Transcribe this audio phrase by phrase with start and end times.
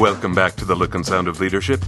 [0.00, 1.84] Welcome back to the Look and Sound of Leadership,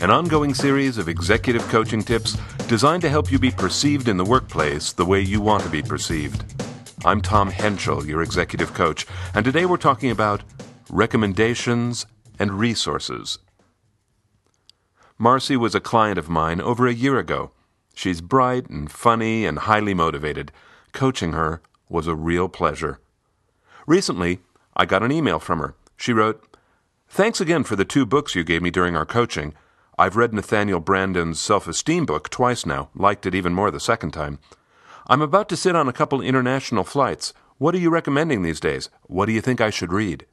[0.00, 4.24] an ongoing series of executive coaching tips designed to help you be perceived in the
[4.24, 6.46] workplace the way you want to be perceived.
[7.04, 10.42] I'm Tom Henschel, your executive coach, and today we're talking about
[10.88, 12.06] recommendations
[12.38, 13.38] and resources.
[15.18, 17.50] Marcy was a client of mine over a year ago.
[17.94, 20.52] She's bright and funny and highly motivated.
[20.92, 22.98] Coaching her was a real pleasure.
[23.86, 24.40] Recently,
[24.74, 25.74] I got an email from her.
[25.98, 26.42] She wrote,
[27.14, 29.52] Thanks again for the two books you gave me during our coaching.
[29.98, 34.12] I've read Nathaniel Branden's self esteem book twice now, liked it even more the second
[34.12, 34.38] time.
[35.08, 37.34] I'm about to sit on a couple international flights.
[37.58, 38.88] What are you recommending these days?
[39.02, 40.24] What do you think I should read?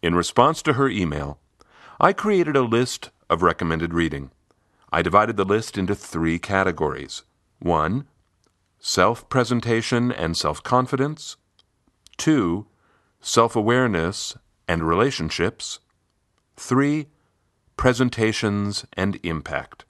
[0.00, 1.38] In response to her email,
[2.00, 4.30] I created a list of recommended reading.
[4.90, 7.24] I divided the list into three categories
[7.58, 8.06] 1.
[8.78, 11.36] Self presentation and self confidence.
[12.16, 12.66] 2.
[13.20, 14.38] Self awareness
[14.70, 15.80] and relationships.
[16.56, 17.08] 3.
[17.76, 19.84] Presentations and impact.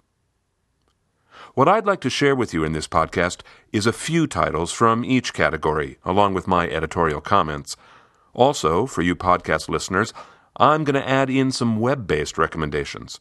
[1.53, 3.43] What I'd like to share with you in this podcast
[3.75, 7.77] is a few titles from each category, along with my editorial comments.
[8.33, 10.15] Also, for you podcast listeners,
[10.57, 13.21] I'm going to add in some web based recommendations.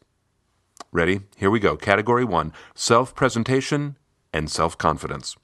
[0.93, 1.21] Ready?
[1.35, 1.75] Here we go.
[1.75, 3.97] Category 1 Self presentation
[4.31, 5.35] and self confidence.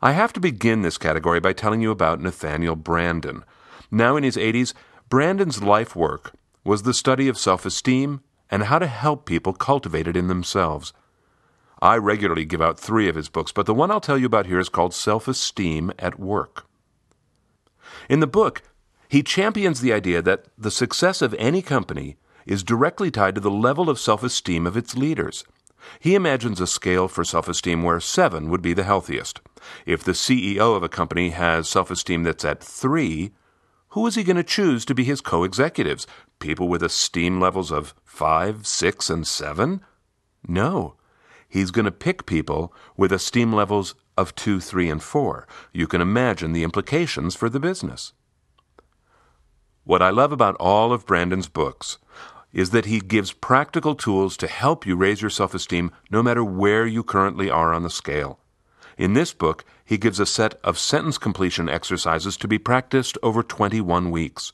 [0.00, 3.42] I have to begin this category by telling you about Nathaniel Branden.
[3.94, 4.72] Now in his 80s,
[5.10, 6.32] Branden's life work
[6.64, 10.94] was the study of self esteem and how to help people cultivate it in themselves.
[11.82, 14.46] I regularly give out three of his books, but the one I'll tell you about
[14.46, 16.64] here is called Self Esteem at Work.
[18.08, 18.62] In the book,
[19.08, 23.50] he champions the idea that the success of any company is directly tied to the
[23.50, 25.44] level of self esteem of its leaders.
[26.00, 29.42] He imagines a scale for self esteem where seven would be the healthiest.
[29.84, 33.32] If the CEO of a company has self esteem that's at three,
[33.92, 36.06] who is he going to choose to be his co executives?
[36.38, 39.82] People with esteem levels of 5, 6, and 7?
[40.48, 40.96] No.
[41.46, 45.46] He's going to pick people with esteem levels of 2, 3, and 4.
[45.74, 48.14] You can imagine the implications for the business.
[49.84, 51.98] What I love about all of Branden's books
[52.50, 56.42] is that he gives practical tools to help you raise your self esteem no matter
[56.42, 58.38] where you currently are on the scale.
[58.96, 63.42] In this book, he gives a set of sentence completion exercises to be practiced over
[63.42, 64.52] 21 weeks.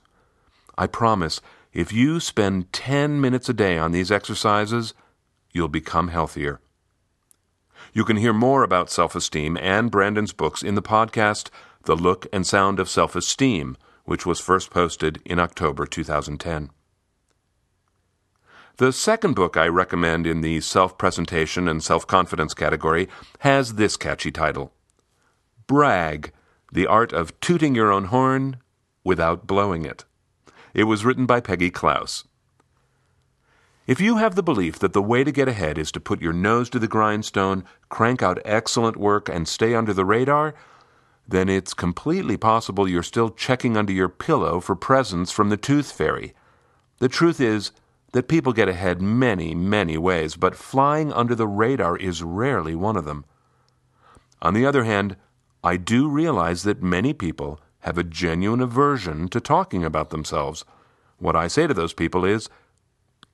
[0.76, 1.40] I promise,
[1.72, 4.94] if you spend 10 minutes a day on these exercises,
[5.52, 6.60] you'll become healthier.
[7.92, 11.50] You can hear more about self esteem and Branden's books in the podcast,
[11.84, 16.70] The Look and Sound of Self Esteem, which was first posted in October 2010.
[18.78, 23.08] The second book I recommend in the self presentation and self confidence category
[23.40, 24.72] has this catchy title
[25.66, 26.32] Brag
[26.70, 28.58] The Art of Tooting Your Own Horn
[29.02, 30.04] Without Blowing It.
[30.74, 32.22] It was written by Peggy Klaus.
[33.88, 36.32] If you have the belief that the way to get ahead is to put your
[36.32, 40.54] nose to the grindstone, crank out excellent work, and stay under the radar,
[41.26, 45.90] then it's completely possible you're still checking under your pillow for presents from the tooth
[45.90, 46.32] fairy.
[47.00, 47.72] The truth is,
[48.12, 52.96] that people get ahead many, many ways, but flying under the radar is rarely one
[52.96, 53.24] of them.
[54.40, 55.16] On the other hand,
[55.62, 60.64] I do realize that many people have a genuine aversion to talking about themselves.
[61.18, 62.48] What I say to those people is,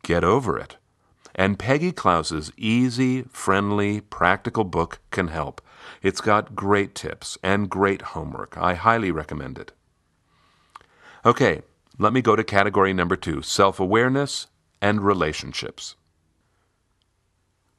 [0.02, 0.76] get over it.
[1.34, 5.60] And Peggy Klaus's easy, friendly, practical book can help.
[6.02, 8.56] It's got great tips and great homework.
[8.56, 9.72] I highly recommend it.
[11.26, 11.62] Okay,
[11.98, 14.46] let me go to category number two self awareness
[14.84, 15.96] and relationships.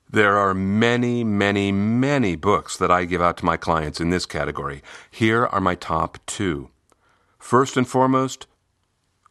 [0.10, 4.26] There are many, many, many books that I give out to my clients in this
[4.26, 4.82] category.
[5.12, 6.72] Here are my top two.
[7.38, 8.48] First and foremost,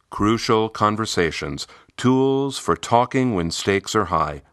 [0.09, 4.43] Crucial Conversations Tools for Talking When Stakes Are High.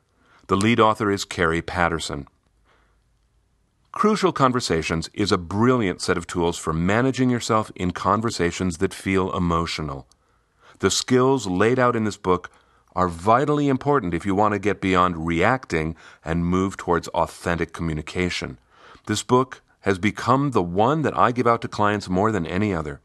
[0.48, 2.26] The lead author is Kerry Patterson.
[3.92, 9.32] Crucial Conversations is a brilliant set of tools for managing yourself in conversations that feel
[9.36, 10.08] emotional.
[10.80, 12.50] The skills laid out in this book
[12.94, 18.58] are vitally important if you want to get beyond reacting and move towards authentic communication.
[19.06, 22.72] This book has become the one that I give out to clients more than any
[22.72, 23.00] other.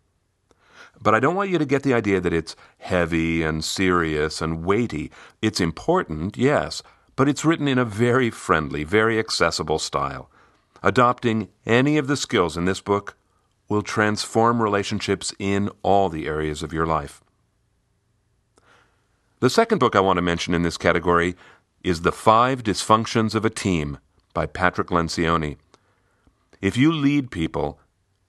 [1.02, 4.66] But I don't want you to get the idea that it's heavy and serious and
[4.66, 5.12] weighty.
[5.42, 6.82] It's important, yes,
[7.16, 10.30] but it's written in a very friendly, very accessible style.
[10.84, 13.16] Adopting any of the skills in this book
[13.70, 17.22] will transform relationships in all the areas of your life.
[19.40, 21.36] The second book I want to mention in this category
[21.84, 24.00] is The Five Dysfunctions of a Team
[24.34, 25.58] by Patrick Lencioni.
[26.60, 27.80] If you lead people,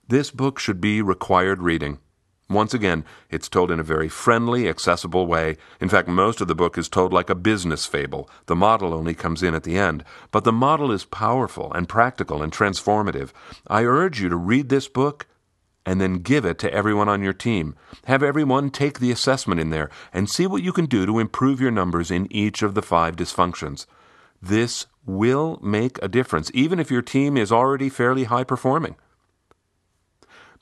[0.07, 1.99] this book should be required reading.
[2.51, 5.57] Once again, it's told in a very friendly, accessible way.
[5.81, 8.29] In fact, most of the book is told like a business fable.
[8.45, 10.05] The model only comes in at the end.
[10.31, 13.31] But the model is powerful and practical and transformative.
[13.67, 15.27] I urge you to read this book
[15.89, 17.75] and then give it to everyone on your team.
[18.05, 21.63] Have everyone take the assessment in there and see what you can do to improve
[21.63, 23.87] your numbers in each of the five dysfunctions.
[24.43, 28.97] This will make a difference, even if your team is already fairly high performing.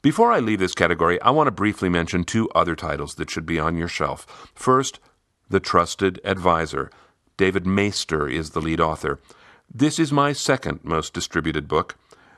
[0.00, 3.46] Before I leave this category, I want to briefly mention two other titles that should
[3.46, 4.52] be on your shelf.
[4.54, 5.00] First,
[5.50, 6.88] The Trusted Advisor.
[7.36, 9.18] David Maister is the lead author.
[9.74, 11.96] This is my second most distributed book.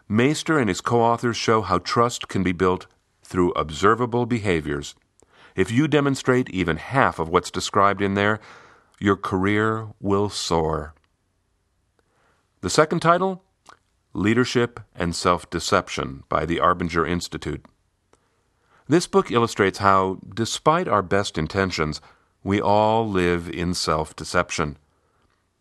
[0.08, 2.86] Maister and his co authors show how trust can be built
[3.22, 4.94] through observable behaviors.
[5.54, 8.40] If you demonstrate even half of what's described in there,
[8.98, 10.94] your career will soar.
[12.62, 13.42] The second title
[14.14, 17.64] Leadership and Self Deception by the Arbinger Institute.
[18.88, 22.00] This book illustrates how, despite our best intentions,
[22.42, 24.78] we all live in self deception.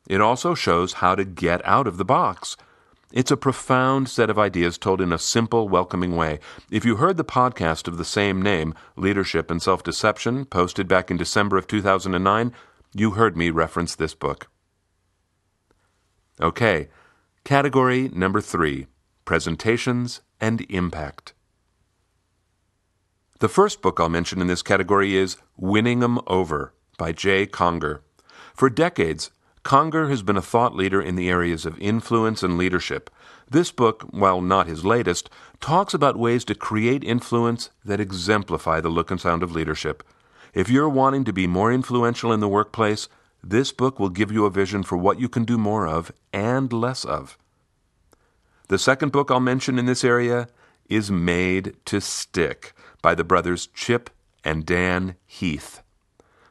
[0.07, 2.55] It also shows how to get out of the box.
[3.11, 6.39] It's a profound set of ideas told in a simple, welcoming way.
[6.69, 11.09] If you heard the podcast of the same name, Leadership and Self Deception, posted back
[11.09, 12.51] in December of 2009,
[12.93, 14.49] you heard me reference this book.
[16.41, 16.89] Okay,
[17.45, 18.87] category number three
[19.23, 21.33] presentations and impact.
[23.39, 28.01] The first book I'll mention in this category is Winning 'em Over by Jay Conger.
[28.53, 29.31] For decades,
[29.67, 33.09] Conger has been a thought leader in the areas of influence and leadership.
[33.49, 35.29] This book, while not his latest,
[35.59, 40.03] talks about ways to create influence that exemplify the look and sound of leadership.
[40.53, 43.09] If you're wanting to be more influential in the workplace,
[43.43, 46.71] this book will give you a vision for what you can do more of and
[46.71, 47.37] less of.
[48.69, 50.47] The second book I'll mention in this area
[50.87, 52.71] is Made to Stick
[53.01, 54.11] by the brothers Chip
[54.45, 55.81] and Dan Heath.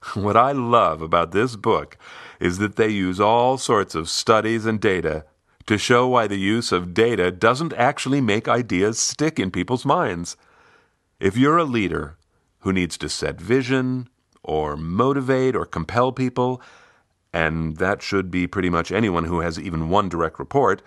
[0.15, 1.97] What I love about this book
[2.41, 5.25] is that they use all sorts of studies and data
[5.67, 10.37] to show why the use of data doesn't actually make ideas stick in people's minds.
[11.19, 12.17] If you're a leader
[12.61, 14.09] who needs to set vision,
[14.47, 16.63] or motivate, or compel people,
[17.33, 20.81] and that should be pretty much anyone who has even one direct report,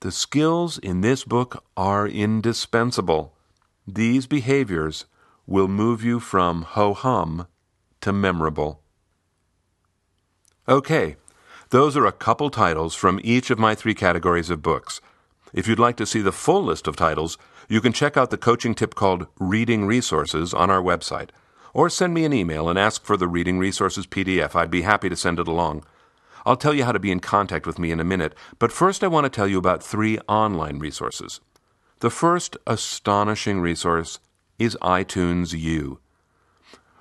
[0.00, 3.34] the skills in this book are indispensable.
[3.86, 5.06] These behaviors
[5.46, 7.46] will move you from ho hum
[8.00, 8.82] to memorable.
[10.68, 11.16] Okay,
[11.70, 15.00] those are a couple titles from each of my three categories of books.
[15.52, 17.36] If you'd like to see the full list of titles,
[17.68, 21.30] you can check out the coaching tip called Reading Resources on our website
[21.74, 24.54] or send me an email and ask for the Reading Resources PDF.
[24.54, 25.84] I'd be happy to send it along.
[26.46, 29.02] I'll tell you how to be in contact with me in a minute, but first
[29.02, 31.40] I want to tell you about three online resources.
[31.98, 34.20] The first astonishing resource
[34.58, 35.98] is iTunes U.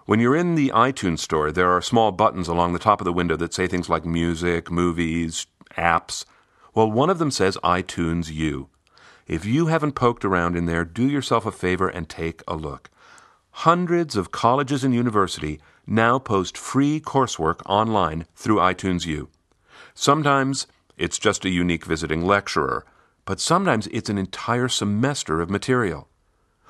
[0.06, 3.14] When you're in the iTunes store, there are small buttons along the top of the
[3.14, 5.48] window that say things like music, movies,
[5.78, 6.26] apps.
[6.74, 8.68] Well, one of them says iTunes U.
[9.28, 12.90] If you haven't poked around in there, do yourself a favor and take a look.
[13.52, 19.30] Hundreds of colleges and universities now post free coursework online through iTunes U.
[19.94, 20.68] Sometimes
[20.98, 22.86] it's just a unique visiting lecturer,
[23.24, 26.10] but sometimes it's an entire semester of material.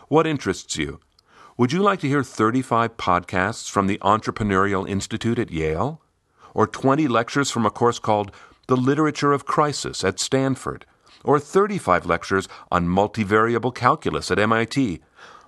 [0.07, 0.99] What interests you?
[1.55, 6.01] Would you like to hear 35 podcasts from the Entrepreneurial Institute at Yale?
[6.55, 8.31] Or 20 lectures from a course called
[8.65, 10.87] The Literature of Crisis at Stanford?
[11.23, 15.01] Or 35 lectures on multivariable calculus at MIT?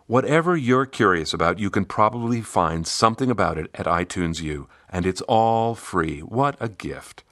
[0.06, 5.08] Whatever you're curious about, you can probably find something about it at iTunes U, and
[5.08, 6.20] it's all free.
[6.20, 7.24] What a gift!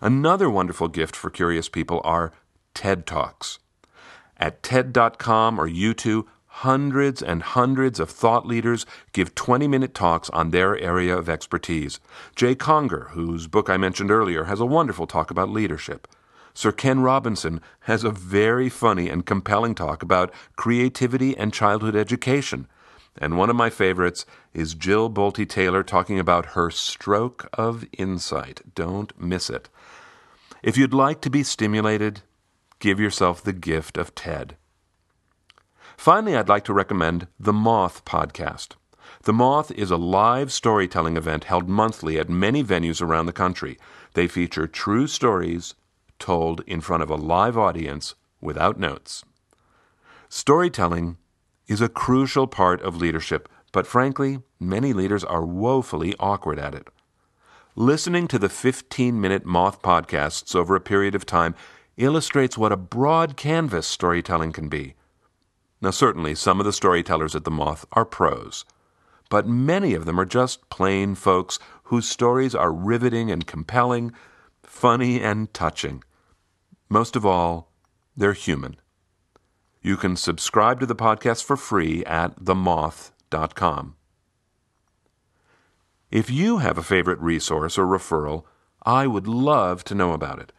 [0.00, 2.32] Another wonderful gift for curious people are
[2.72, 3.58] TED Talks.
[4.38, 6.24] At TED.com or YouTube,
[6.58, 11.98] hundreds and hundreds of thought leaders give 20 minute talks on their area of expertise.
[12.36, 16.06] Jay Conger, whose book I mentioned earlier, has a wonderful talk about leadership.
[16.54, 22.68] Sir Ken Robinson has a very funny and compelling talk about creativity and childhood education.
[23.18, 28.62] And one of my favorites is Jill Bolte Taylor talking about her stroke of insight.
[28.76, 29.68] Don't miss it.
[30.62, 32.22] If you'd like to be stimulated,
[32.78, 34.56] give yourself the gift of TED.
[35.96, 38.76] Finally, I'd like to recommend the Moth podcast.
[39.22, 43.78] The Moth is a live storytelling event held monthly at many venues around the country.
[44.14, 45.74] They feature true stories
[46.18, 49.24] told in front of a live audience without notes.
[50.28, 51.16] Storytelling
[51.66, 56.88] is a crucial part of leadership, but frankly, many leaders are woefully awkward at it.
[57.76, 61.54] Listening to the 15 minute Moth podcasts over a period of time
[61.96, 64.94] illustrates what a broad canvas storytelling can be.
[65.80, 68.64] Now, certainly, some of the storytellers at The Moth are pros,
[69.28, 74.12] but many of them are just plain folks whose stories are riveting and compelling,
[74.62, 76.02] funny and touching.
[76.88, 77.70] Most of all,
[78.16, 78.76] they're human.
[79.82, 83.96] You can subscribe to the podcast for free at themoth.com.
[86.10, 88.44] If you have a favorite resource or referral,
[88.86, 90.52] I would love to know about it.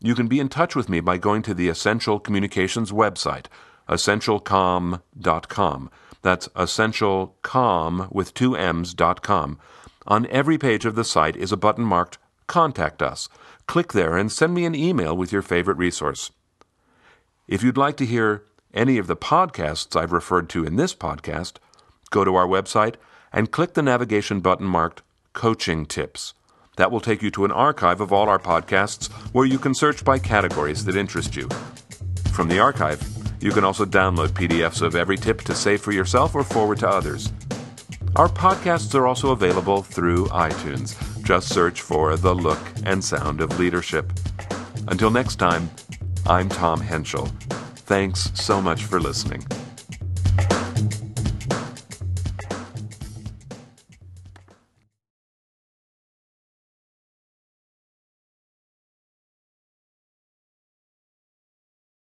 [0.00, 3.46] You can be in touch with me by going to the Essential Communications website,
[3.90, 5.90] essentialcomm.com.
[6.22, 9.58] That's essentialcomm with two M's.com.
[10.06, 13.28] On every page of the site is a button marked Contact Us.
[13.66, 16.30] Click there and send me an email with your favorite resource.
[17.46, 21.54] If you'd like to hear any of the podcasts I've referred to in this podcast,
[22.10, 22.94] go to our website
[23.32, 26.34] and click the navigation button marked Coaching Tips.
[26.76, 30.04] That will take you to an archive of all our podcasts where you can search
[30.04, 31.48] by categories that interest you.
[32.32, 33.00] From the archive,
[33.40, 36.88] you can also download PDFs of every tip to save for yourself or forward to
[36.88, 37.32] others.
[38.16, 40.96] Our podcasts are also available through iTunes.
[41.22, 44.12] Just search for The Look and Sound of Leadership.
[44.88, 45.70] Until next time,
[46.26, 47.26] I'm Tom Henschel.
[47.86, 49.44] Thanks so much for listening.